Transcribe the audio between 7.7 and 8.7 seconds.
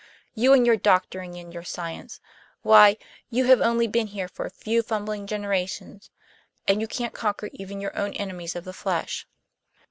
your own enemies of